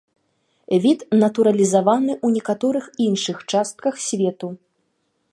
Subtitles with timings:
[0.85, 4.47] Від натуралізаваны ў некаторых іншых частках свету.